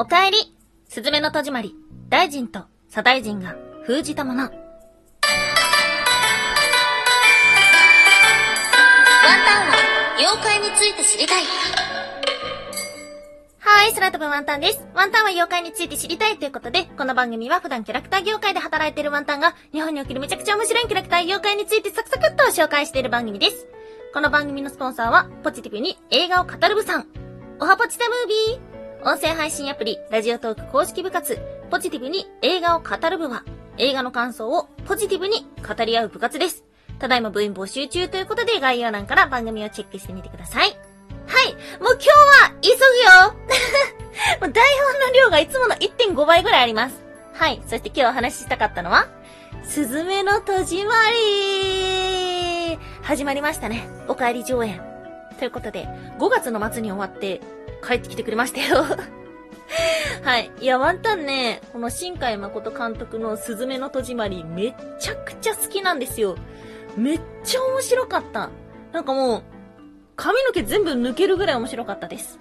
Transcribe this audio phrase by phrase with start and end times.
[0.00, 0.54] おかえり。
[0.88, 1.74] すずめの戸締まり、
[2.08, 4.42] 大臣と左大臣が封じたもの。
[4.44, 4.62] ワンタン
[9.66, 9.74] は
[10.18, 11.42] 妖怪について知りたい。
[13.58, 14.86] はい、空飛ぶワンタンです。
[14.94, 23.66] ワンタンは妖怪について知りたいということで、この番組は普段キャラクター業界で働いているワンタンが、日本におけるめちゃくちゃ面白いキャラクター妖怪についてサクサクっと紹介している番組です。
[24.14, 27.08] この番組のスポンサーは、ポジティブに映画を語る部さん。
[27.58, 28.67] おはポチタムービー
[29.04, 31.38] 音声配信アプリ、ラジオトーク公式部活、
[31.70, 33.44] ポジティブに映画を語る部は、
[33.76, 36.64] 映画の感想をポジティブに語り合う部活です。
[36.98, 40.70] ただいま部員募集中ということで概要欄から番組をチェックしてみてください。
[41.26, 41.52] はい。
[41.80, 43.34] もう今日は急ぐよ
[44.42, 46.96] もう台本の量がいつもの1.5倍ぐらいあります。
[47.34, 47.62] はい。
[47.66, 49.06] そして今日お話ししたかったのは、
[49.62, 53.88] すずめの戸締まり始まりましたね。
[54.08, 54.97] お帰り上演。
[55.38, 55.86] ということで、
[56.18, 57.40] 5月の末に終わって、
[57.86, 58.84] 帰ってきてくれましたよ
[60.22, 60.50] はい。
[60.60, 66.36] いや、ワンタンね、この新海誠監督のすずめの戸締まり、めっちゃくちゃ好きなんですよ。
[66.96, 68.50] めっちゃ面白かった。
[68.92, 69.42] なんかもう、
[70.16, 72.38] 髪の毛全部抜けるぐらい面白かったです。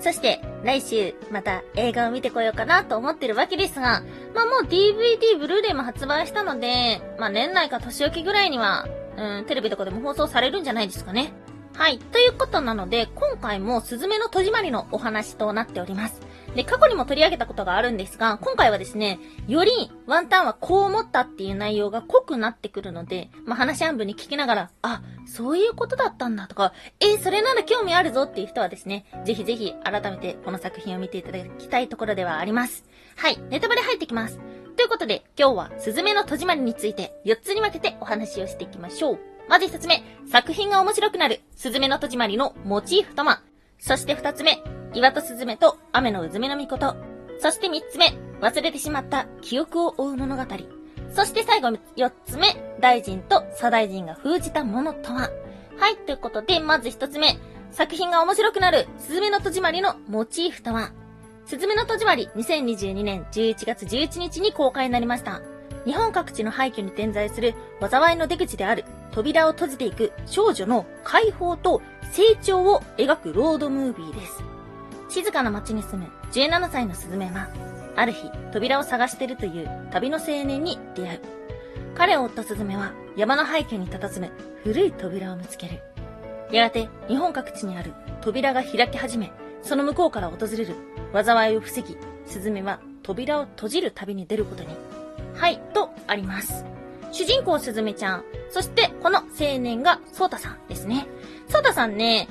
[0.00, 4.02] そして、来週、また映画を見てこようかなと思ってるわけですが、
[4.34, 11.32] まあもう DVD、ブルーレイも発売したので、まあ年内か年明けぐらいには、うん、テレビとかでも放送されるんじゃないですかね。
[11.76, 11.98] はい。
[11.98, 16.20] ということなので、今回もスズメの戸締まりのお話となっております。
[16.54, 32.84] で、過去にも取り上げたことがあるんですが、今回はですね、よりワンタンはこう思ったっていう内容が濃くなってくるので、まあ、話半分に聞きながら、あ、そういうことだったんだとか、え、それなら興味あるぞっていう人はですね、ぜひぜひ改めてこの作品を見ていただきたいところではあります。
[33.16, 34.38] はい、ネタバレ入ってきます。
[34.76, 39.33] ということで、今日はスズメの戸締まりについて4つに分けてお話をしていきましょう。
[39.48, 43.40] まず一つ目、作品が面白くなる、スズメの戸締まりのモチーフとは？
[43.78, 44.62] そして二つ目、
[44.94, 46.96] 岩とスズメと雨のうずめのみこと。
[47.38, 50.42] そして三つ目、忘れてしまった記憶を追う物語。
[51.14, 55.30] そして最後四つ目、大臣と左大臣が封じたものとは？
[55.76, 57.38] はい、ということで、まず一つ目、
[57.70, 60.92] 作品が面白くなる、スズメの戸締まりのモチーフとは？
[61.46, 65.42] スズメの戸締まり2022年11月11日に公開になりました。
[65.84, 74.42] 日本各地の廃墟に点在する災いの出口である扉を閉じていく少女の解放と成長を描くロードムービーです。
[75.08, 77.48] 静かな街に住む17歳のスズメは、
[77.96, 81.20] ある日扉を探しているという旅の青年に出会う。
[81.94, 84.30] 彼を追ったスズメは山の廃墟に佇む
[84.64, 85.80] 古い扉を見つける。
[86.50, 90.74] やがて日本各地にある扉が開き始め、その向こうから訪れる
[91.12, 91.96] 災いを防ぎ、
[92.26, 94.70] スズメは扉を閉じる旅に出ることに。
[95.34, 96.64] はい、とあります。
[97.12, 98.24] 主人公すずめちゃん。
[98.50, 101.06] そして、この青年が、ソータさんですね。
[101.48, 102.28] ソータさんね、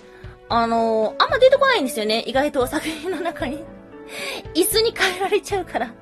[0.49, 2.23] あのー、あんま出てこないんですよね。
[2.27, 3.63] 意外と作品の中に。
[4.53, 5.93] 椅子に変えられちゃうから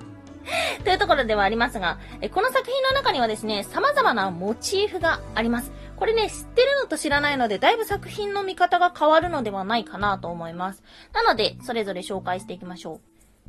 [0.84, 2.00] というところではありますが、
[2.34, 5.72] この作品の中にはですね、様々なモチーフがあります。
[5.95, 10.81] これね、知ってるのと知らないので、だいぶ作品の見方が変わるのではないかなと思います。
[11.13, 13.00] なので、それぞれ紹介していきましょう。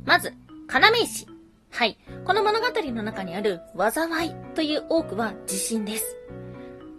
[0.05, 0.33] まず、
[0.69, 1.32] 要石。
[1.73, 1.97] はい。
[2.23, 6.17] この物語の中にある災いという多くは地震です。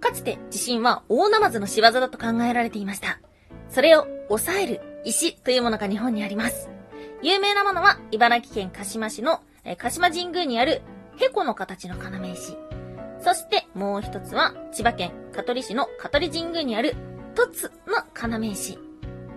[0.01, 3.21] かつて地震は大ナマズの仕業だと考えられていました。
[3.69, 6.69] それを抑える石というものが日本にあります。
[7.23, 9.43] 有名なものは茨城県鹿島市の、
[9.79, 10.83] 鹿島神宮にある
[11.19, 12.57] ヘコの形の要石。
[13.21, 16.97] そしてもう一つは千葉県香取市の香取神宮にある
[17.37, 18.77] 凸の要石。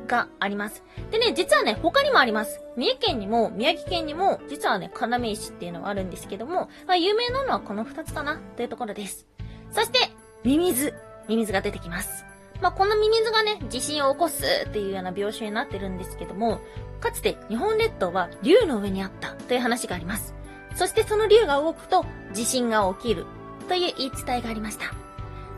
[0.08, 0.84] があります。
[1.12, 2.62] でね、実はね、他にもあります。
[2.76, 9.28] 三重県にも、宮城県にも、実はね、要石っていうのがあるんですけども、まあ、有名なのはこの二つかな、というところです。
[9.72, 10.00] そして、
[10.44, 10.94] ミミズ。
[11.28, 12.26] ミミズが出てきます。
[12.62, 16.60] まあ、このミミズがね、地震を起こすっていうような描写になってるんですけども、
[17.00, 20.34] かつて日本列島は竜の上にあったという話があります。
[20.76, 23.26] そしてその竜が動くと地震が起きる
[23.68, 24.86] という言い伝えがありました。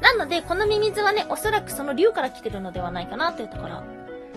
[0.01, 3.83] なので、このミミズはね、おそらくその竜から来てるのではないかなというところ。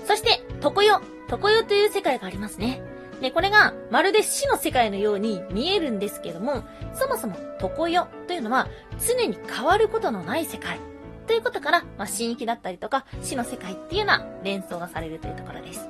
[0.05, 1.01] そして、常世。
[1.29, 2.83] 常世という世界がありますね。
[3.21, 6.65] で、これが、まるで死の世界のように見えるんですけども、
[6.95, 8.69] そもそも常世というのは、
[9.07, 10.81] 常に変わることのない世界。
[11.27, 15.89] ということから、まあ、死域だったりとか、死の世界っていうような連想がされるというところです。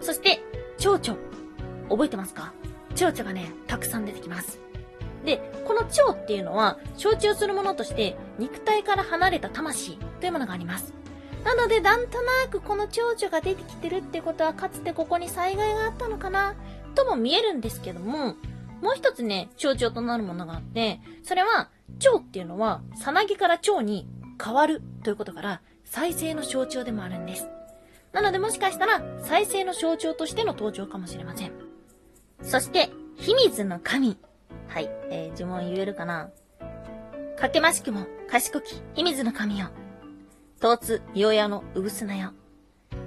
[0.00, 0.40] そして、
[0.76, 1.18] 蝶々。
[1.88, 2.52] 覚えてますか？
[2.94, 4.60] 蝶々がね、たくさん出てきます。
[5.24, 10.92] で、この蝶っていうのは、象徴するものとして、肉体から離れた魂というものがあります。
[11.48, 16.54] なので、なんとなくこの蝶々が出てきてるってことは、かつてここに災害があったのかな、
[16.94, 18.34] とも見えるんですけども、
[18.82, 24.06] もう一つね、蝶々となるものがあって、それは、蝶っていうのは、さなぎから蝶に
[24.44, 27.48] 変わるということから、再生の象徴でもあるんです。
[28.12, 31.52] なのでもしかしたら、再生の象徴としての登場かもしれません。
[32.42, 34.18] そして、秘密の神。
[34.66, 36.28] はい、えー、呪文言えるかな
[37.38, 39.70] かけましくも、賢き、秘密の神よ。
[40.60, 42.32] 東津、洋屋のうぐすなよ。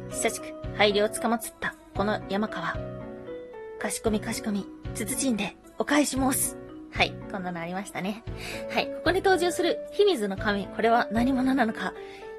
[0.09, 2.77] 久しく、配慮をつかまつった、この山川。
[3.77, 4.65] かしこみかしこみ、
[4.95, 6.57] つつちんで、お返し申す。
[6.93, 8.23] はい、こんなのありましたね。
[8.73, 11.93] はい、ここに登場する、秘密の神、これは何者なのか。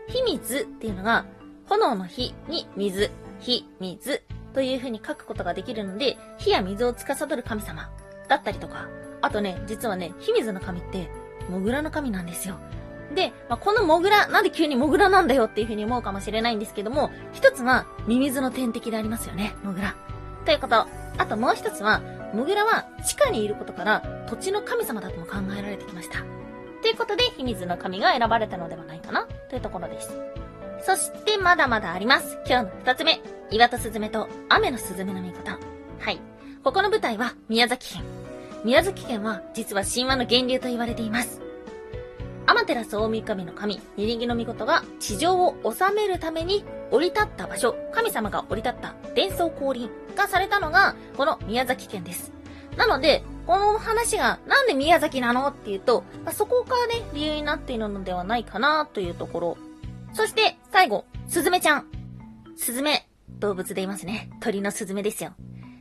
[0.08, 1.26] 秘密っていうのが、
[1.66, 4.22] 炎の火に水、火、水
[4.54, 7.90] という風に書くことができるので、火や水を司る神様
[8.28, 8.88] だったりとか、
[9.20, 11.10] あとね、実はね、秘密の神って、
[11.50, 12.56] モグラの神なんですよ。
[13.14, 19.94] で、まあ、このモグラ、なんで急にモグラなんだよっていう風に思うかもしれないんですけども、一つは、ミミズの天敵でありますよね、モグラ。
[20.44, 20.86] ということ。
[21.18, 22.00] あともう一つは、
[22.34, 26.20] モグラは地下にいることから、土地の神様だとも考えられてきました。
[26.82, 30.10] ということで、秘密の神が選ばれたのではないかな、というところです。
[30.84, 32.38] そして、まだまだあります。
[32.46, 33.20] 今日の二つ目。
[33.50, 35.50] 岩戸スズメと雨のスズメの御事。
[35.50, 36.18] はい。
[36.64, 38.02] ここの舞台は宮崎県。
[38.64, 41.41] 宮崎県は実は神話の源流と言われています。
[42.62, 52.30] アマテラス大神の神、ニリギの御事が地上を治めるために降り立った場所、神様が降り立った伝送降臨がされたのが、この宮崎県です。
[52.76, 59.58] なので、この話がなんで宮崎なのっていうと、まあそこがね、理由になっているのではないかなというところ。
[60.12, 61.86] そして、最後、スズメちゃん。
[62.56, 63.08] スズメ、
[63.40, 64.30] 動物で言いますね。
[64.40, 65.32] 鳥のスズメですよ。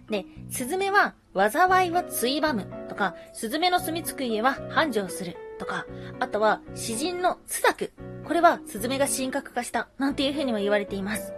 [0.10, 5.86] で、スズメは、災いはついばむとか、スズメの住み着く家は繁盛するとか、
[6.20, 7.94] あとは、詩人のスザク。
[8.26, 11.34] これは、スズメが神格化した、なんていう風にも言われています。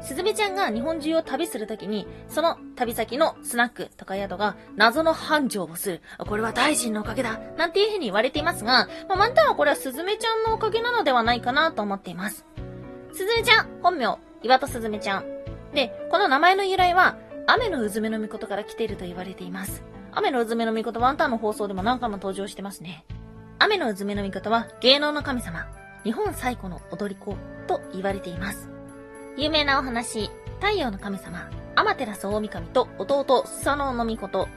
[0.00, 6.00] スズメちゃんが日本中を旅するときに、その旅先のスナックとか宿が謎の繁盛をする。
[6.18, 7.38] これは大臣のおかげだ。
[7.58, 12.46] なんていう風に言われていますが、まあ、ワンタンはこれはスズメちゃんのおかげなのではないかなと思っています。
[13.12, 15.26] スズメちゃん、本名、岩戸スズメちゃん。
[15.74, 19.82] で、この名前の由来は、雨のうずめの御事から来ていると言われています。
[20.12, 23.04] 雨のうずめの御事ワンタンの放送でも何回も登場してますね。
[23.58, 25.66] 雨のうずめの御事は芸能の神様、
[26.04, 27.36] 日本最古の踊り子
[27.66, 28.68] と言われています。
[29.36, 30.30] 有名なお話、
[30.60, 34.48] 太陽の神様、アマテラス大神と弟、スサノオの御事。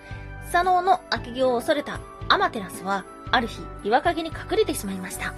[0.46, 5.34] スサノオの悪行を恐れたアマテラスは、ある日、岩陰に隠れてしまいました。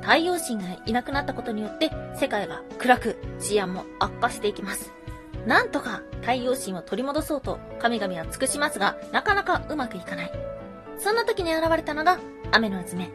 [0.00, 4.92] 太陽神がいなくなったことによって、世界が暗く、治安も悪化していきます。
[5.46, 10.32] なんとか太陽神を取り戻そうと神々は尽くしますが、なかなかうまくいかない。
[10.98, 12.18] そんな時に現れたのが
[12.52, 13.10] 雨のうずめ。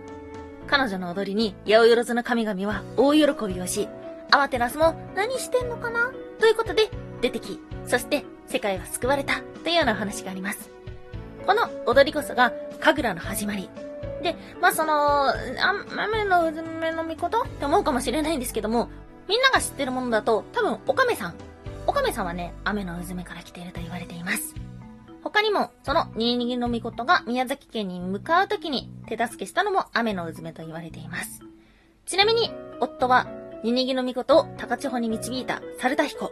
[0.67, 3.21] 彼女の踊りに八百万の神々は大喜
[3.53, 3.87] びをし、
[4.31, 6.11] アマテラスも何してんのかな？
[6.39, 6.89] ということで
[7.21, 10.69] 出てき、そして世界は救われたというようなお話があります。
[11.47, 13.69] この踊りこそが神楽の始まり。
[14.21, 15.33] で、まあ、その、あ
[15.97, 17.41] 雨のうずめの御事？
[17.41, 18.89] って思うかもしれないんですけども、
[19.27, 21.35] みんなが知ってるものだと多分おかめさん。
[21.87, 24.53] おかめさんはね、雨のうずめから来ていると言われています。
[25.23, 31.41] 他にも、そのニニギの御事が宮崎県に向かう時に手助けしたのも雨のうずめと言われています。
[32.05, 33.27] ちなみに、夫は、
[33.63, 36.31] ニニギの御事を高千穂に導いた猿田彦。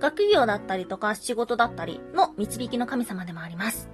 [0.00, 3.90] 学業だったりとか仕事だったりの導きの神様でもあります。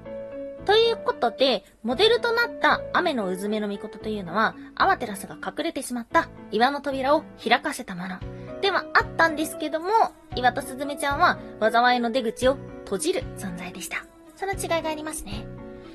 [0.65, 8.19] ということで、モデルとなった雨のうずめの御事というのは、アマテラスが隠れてしまった岩の扉を開かせたもの
[8.61, 9.89] ではあったんですけども、
[10.35, 14.05] 岩とすずめちゃんは災いの出口を閉じる存在でした。
[14.37, 15.47] その違いがありますね。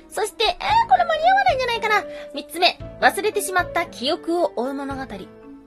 [0.08, 2.04] そして、えー、これ間に合わないんじゃないかな。
[2.34, 5.02] 三つ目、忘れてしまった記憶を追う物語。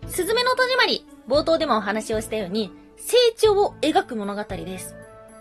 [0.07, 4.95] すずめの戸締まり、冒頭でもお話をしたように、成長を描く物語です。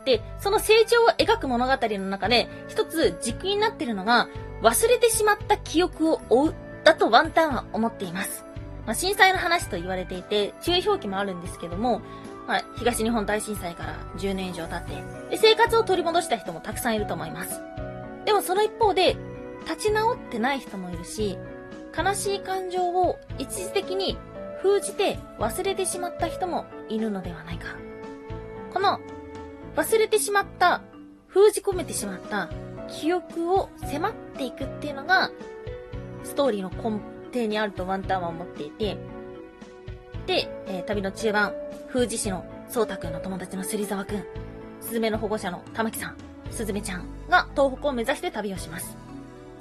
[0.05, 4.29] で、その成長を描く物語の中で、一つ軸になってるのが、
[4.62, 8.47] 忘れてしまった記憶を追う、だとワンタンは思っています。
[8.87, 12.03] まあ、震災の話と言われていて、注意表記もあるんですけども、
[12.47, 17.63] まあ、東日本大震災から10年以上経って、で、生活を取り戻した人もたくさんいると思います。
[18.25, 19.17] でもその一方で、
[19.65, 21.39] 立ち直ってない人もいるし、
[21.97, 24.19] 悲しい感情を一時的に
[24.61, 27.77] 封じて忘れてしまった人もいるのではないか。
[28.73, 29.01] この
[29.77, 30.83] 忘れてしまった、
[31.29, 32.49] 封じ込めてしまった
[32.89, 35.31] 記憶を迫っていくっていうのが、
[36.23, 37.01] ストーリーの根
[37.33, 38.97] 底にあるとワンタンは思っていて、
[40.27, 41.55] で、えー旅の中盤、
[41.95, 44.25] 封じ師のそうたくんの友達の芹沢くん、
[44.81, 46.17] スズメの保護者の玉木さん、
[46.51, 48.97] スズメちゃんが東北を目指して旅をします。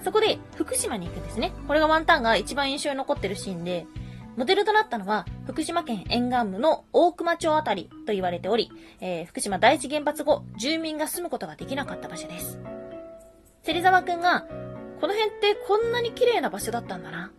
[0.04, 1.54] そこで、福島に行くんですね。
[1.68, 3.86] これがワンタンが一番印象に残ってるシーンで、
[4.36, 12.60] モデルとなったのは、福島県沿岸部の大熊町あたりと言われており、えー福島第一原発後、住民が住むことができなかった場所です。
[13.62, 14.48] 芹沢くんが、
[15.00, 17.32] この辺ってこんなに綺麗な場所だったんだな。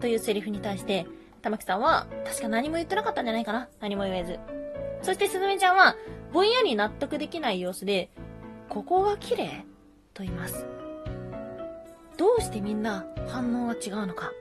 [0.00, 1.06] というセリフに対して、
[1.46, 4.40] 玉木さんは、確か何も言ってなかったんじゃないかな何も言えず。
[5.02, 5.94] そしてすずめちゃんは、
[6.32, 8.10] ぼんやり納得できない様子で、
[8.68, 9.64] ここが綺麗？
[10.12, 10.66] と言います。
[12.16, 14.32] どうしてみんな反応は違うのか。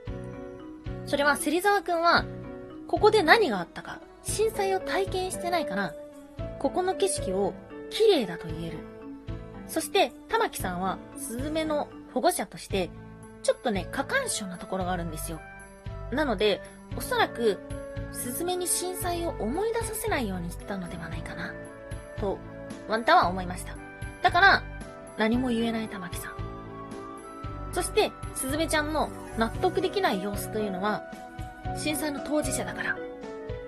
[1.06, 2.26] それは芹沢くんは、
[2.88, 5.94] ここで何があったか、震災を体験してないから、
[6.58, 7.54] ここの景色を
[7.92, 8.80] 綺麗だと言える。
[9.68, 12.90] そして、玉木さんは、スズメの保護者として、
[13.44, 15.40] ちょっとね、過干渉なところがあるんですよ。
[16.12, 16.62] なので、
[16.98, 17.60] おそらく、
[18.12, 21.54] スズメに震災を思い出させないようにしてたのではないかな。
[22.20, 22.38] と、
[22.88, 23.76] ワンタは思いました。
[24.22, 24.64] だから、
[25.18, 26.34] 何も言えない玉木さん。
[27.74, 31.04] そして、スズメちゃんの納得できない様子というのは、
[31.78, 32.98] 震災の当事者だから。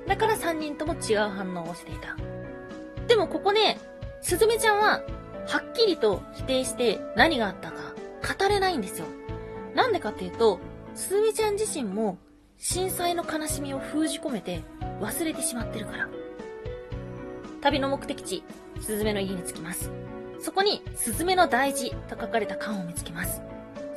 [0.08, 2.16] だから3人とも違う反応をしていた。
[3.08, 3.78] でもここね、
[4.22, 5.02] スズメちゃんは、
[5.48, 7.94] はっきりと否定して何があったか
[8.40, 9.06] 語れないんですよ。
[9.76, 10.60] なんでかっていうと、
[10.96, 12.18] スズメちゃん自身も
[12.58, 14.62] 震災の悲しみを封じ込めて
[15.00, 16.10] 忘れてしまってるから。
[17.62, 18.44] 旅の目的地、
[18.82, 19.92] スズメの家に着きます。
[20.40, 23.42] そこに、スズメの大事と書かれた缶を見つけます。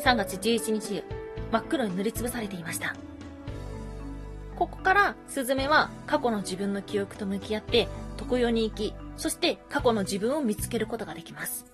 [0.05, 1.05] 3月11日、
[1.53, 2.95] 真っ黒に塗りつぶされていました。
[4.57, 11.67] ここから、スズメは過去の自分の記憶と向き合って、常世に行き、そして過去の自分を見つけることができます。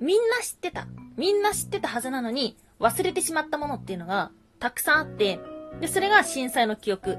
[0.00, 0.86] みんな知ってた。
[1.16, 5.40] みんな知ってたはずなのに、忘れてしまったものっていうのが、たくさんあって、
[5.80, 7.18] で、それが震災の記憶。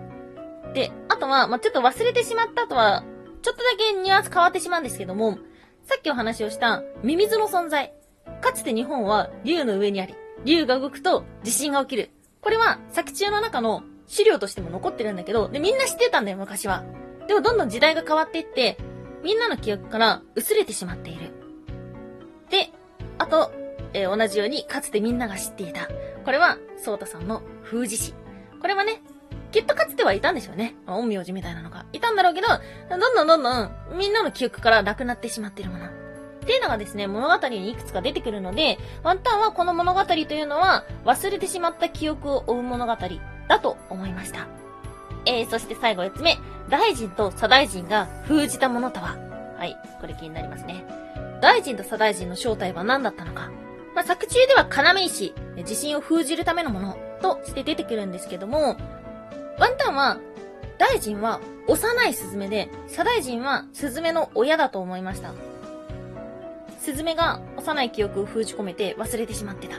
[0.74, 3.04] で、あとは、まあ、ちょっと忘れてしまった後は、
[3.42, 5.40] ちょっとだけニュアンス変わってしまうんですけども、
[5.84, 7.94] さっきお話をしたミミズの存在。
[8.42, 12.12] かつて日本は竜の上にあり、竜が動くと地震が起きる。
[12.42, 16.84] これは作中の中の資料としても残ってるんだけど、で、みんな知ってたんだよ、昔は。
[17.28, 18.78] でもどんどん時代が変わっていって、
[19.24, 21.32] みんなの記憶から薄れてしまっている。
[22.50, 22.70] で、
[23.18, 23.52] あと、
[23.94, 25.88] えー、同じようにかつてみんなが知っていた。
[26.24, 28.14] これは、ソータさんの封じ師。
[28.60, 29.02] これはね、
[29.52, 30.76] きっとかつてはいたんでしょうね。
[30.86, 31.86] ま陰陽師みたいなのが。
[31.94, 32.48] いたんだろうけど、
[32.90, 35.86] どんどんどんどん、みんなの記憶からなくなってしまっているもの。
[35.86, 35.90] っ
[36.44, 42.96] ていうのがですね、物語にいくつか出てくるので、ワンタンはこの物語というのは、忘れてしまった記憶を追う物語
[43.48, 44.48] だと思いました。
[45.26, 46.38] えー、そして最後4つ目。
[46.70, 49.18] 大臣と左大臣が封じたものとは
[49.62, 50.84] はい、これ気になりますね。
[51.40, 53.52] 大臣と左大臣の正体は何だったのか。
[53.96, 55.34] まあ、作中では要石、
[55.66, 58.78] 地震を封じるためのものとして出てくるんですけども、
[59.60, 60.18] ワンタンは、
[60.78, 65.34] 大臣は幼いスズメで、左大臣はスズメの親だと思いました。
[66.80, 69.76] スズメが幼い記憶を封じ込めて忘れてしまってた。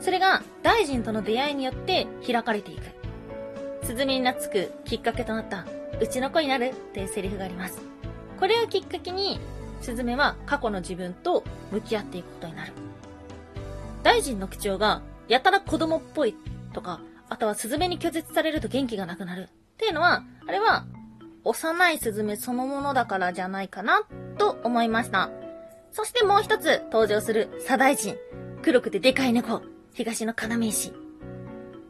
[0.00, 2.82] それが大臣との出会いによって開かれていく。
[3.84, 5.66] スズメに懐くきっかけとなった、
[6.00, 7.82] うちの子になるっていうセリフがあります。
[8.40, 9.38] これをきっかけに、
[9.82, 12.72] スズメは過去の自分と向き合っていくことになる。
[14.02, 16.34] 大臣の口調が、やたら子供っぽい
[16.72, 19.48] とか、あとはスズメに拒絶されると元気がなくなる。
[19.50, 20.84] っていうのは、あれは、
[21.44, 24.02] 幼いスズメそのものだからじゃないかな、
[24.38, 25.30] と思いました。
[25.92, 28.16] そしてもう一つ登場する左大臣。
[28.62, 29.62] 黒くてでかい猫。
[29.92, 30.92] 東の要石。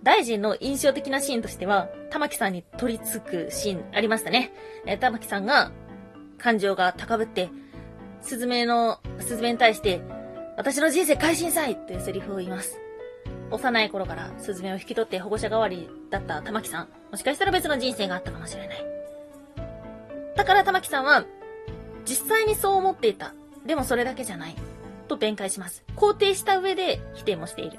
[0.03, 4.53] 大臣の印象的なシーンとしては、玉木さんに取り付くシーンありましたね。
[4.87, 5.71] え、玉木さんが、
[6.39, 7.51] 感情が高ぶって、
[8.21, 10.01] スズメの、スズメに対して、
[10.57, 12.79] 私の人生改心さいっていうセリフを言います。
[13.51, 16.89] 幼い頃からスズメを引き取って保護者代わりだった玉木さん。
[17.11, 18.87] もしかしたら別の人生があったかもしれない。
[20.37, 21.25] だから玉木さんは、
[22.05, 23.35] 実際にそう思っていた。
[23.67, 24.57] でもそれだけじゃない。
[25.09, 25.85] と弁解します。
[25.97, 27.79] 肯定した上で否定もしている。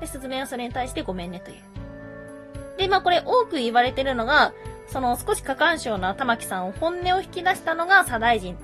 [0.00, 1.56] で、スズメはそれに対してごめんねという。
[2.78, 4.52] で、まあこれ多く言われてるのが、
[4.88, 8.56] その少し過干渉な玉木さんを本音を引き出したのが左大臣。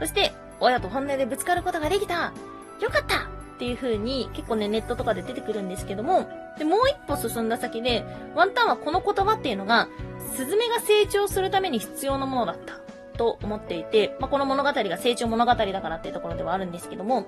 [0.00, 2.32] そして、親と本音でぶつかることができた
[2.80, 3.20] よかったっ
[3.58, 8.04] ていう風に結構ね、ネットとかで出てくるんですけども、で、もう一歩進んだ先で、
[8.34, 9.88] ワンタンはこの言葉っていうのが、
[10.34, 12.88] スズメが成長するために必要なものだった。
[13.18, 17.26] と思っていて、まあ、この物語が成長物語だからっていうところではあるんですけども、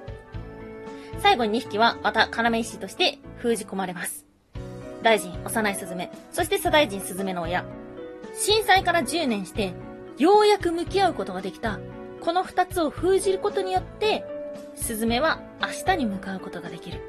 [1.18, 4.24] 最後に2匹はまた要石として封じ込まれます。
[5.02, 7.64] 大臣、幼いスズメ、そして左大臣スズメの親。
[8.34, 9.72] 震災から10年して、
[10.16, 11.80] ようやく向き合うことができた、
[12.20, 14.24] この2つを封じることによって、
[14.90, 17.00] スズメは明日に向かうことができる。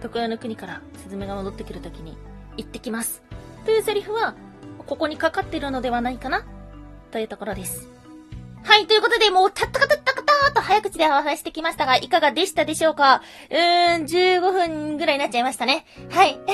[0.00, 2.16] 徳川の国からスズメが戻ってくるときに、
[2.56, 3.22] 行ってきます。
[3.64, 4.34] というセリフは、
[4.84, 6.44] ここにかかっているのではないかな
[7.12, 7.86] というところです。
[8.64, 10.01] はい、ということで、もう、たったかたった
[10.72, 13.20] 早口でお話してきましたが、いかがでしたでしょうか？
[13.50, 15.84] うーん、15分ぐらいになっちゃいましたね。
[16.08, 16.36] はい。
[16.40, 16.46] もう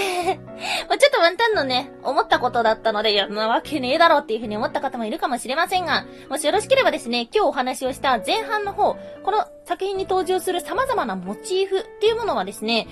[0.98, 12.88] ちょっとワンタンのね、思ったことだったので、いや、なわけねえだろうっていうふうに思った方もいるかもしれませんが、もしよろしければですね、今日お話をした前半の方、この作品に登場する様々なモチーフっていうものはですね、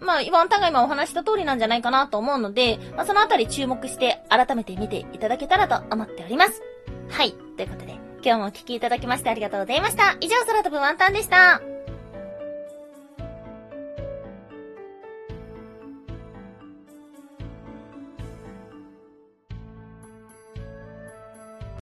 [0.00, 6.62] うん、まあ、ワンタンが今お話した通りなんじゃないかなと思うので、まあ、そのあたり注目して改めて見ていただけたらと思っております。
[7.10, 7.30] はい。
[7.56, 10.16] ということで、今日もお聞きいただきましてありがとうございました。
[10.20, 11.77] 以上、空飛ぶワンタンでした。